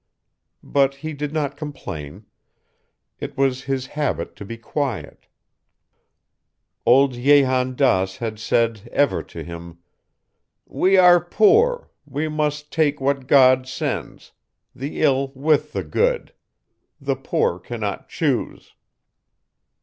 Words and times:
But 0.63 0.95
he 0.95 1.13
did 1.13 1.31
not 1.31 1.55
complain: 1.55 2.25
it 3.19 3.37
was 3.37 3.65
his 3.65 3.85
habit 3.85 4.35
to 4.37 4.43
be 4.43 4.57
quiet: 4.57 5.27
old 6.87 7.13
Jehan 7.13 7.75
Daas 7.75 8.17
had 8.17 8.39
said 8.39 8.89
ever 8.91 9.21
to 9.21 9.43
him, 9.43 9.77
"We 10.65 10.97
are 10.97 11.23
poor: 11.23 11.91
we 12.07 12.27
must 12.27 12.71
take 12.71 12.99
what 12.99 13.27
God 13.27 13.67
sends 13.67 14.31
the 14.73 15.03
ill 15.03 15.27
with 15.35 15.71
the 15.71 15.83
good: 15.83 16.33
the 16.99 17.15
poor 17.15 17.59
cannot 17.59 18.09
choose." 18.09 18.73